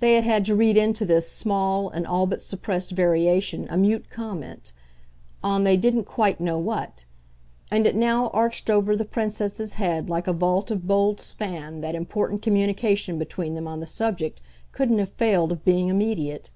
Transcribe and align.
They 0.00 0.12
had 0.16 0.24
had 0.24 0.44
to 0.44 0.54
read 0.54 0.76
into 0.76 1.06
this 1.06 1.30
small 1.32 1.88
and 1.88 2.06
all 2.06 2.26
but 2.26 2.42
suppressed 2.42 2.90
variation 2.90 3.66
a 3.70 3.78
mute 3.78 4.10
comment 4.10 4.74
on 5.42 5.64
they 5.64 5.78
didn't 5.78 6.04
quite 6.04 6.42
know 6.42 6.58
what; 6.58 7.06
and 7.70 7.86
it 7.86 7.96
now 7.96 8.28
arched 8.34 8.68
over 8.68 8.94
the 8.94 9.06
Princess's 9.06 9.72
head 9.80 10.10
like 10.10 10.26
a 10.26 10.34
vault 10.34 10.70
of 10.70 10.86
bold 10.86 11.20
span 11.22 11.80
that 11.80 11.94
important 11.94 12.42
communication 12.42 13.18
between 13.18 13.54
them 13.54 13.66
on 13.66 13.80
the 13.80 13.86
subject 13.86 14.42
couldn't 14.72 14.98
have 14.98 15.12
failed 15.12 15.50
of 15.50 15.64
being 15.64 15.88
immediate. 15.88 16.50